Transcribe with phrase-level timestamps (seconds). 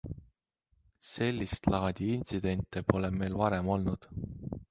[1.09, 4.09] Sellist laadi intsidente pole meil varem olnud.